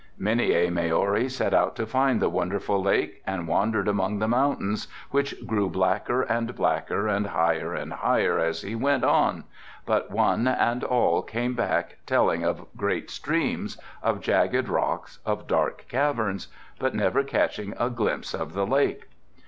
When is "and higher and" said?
7.07-7.93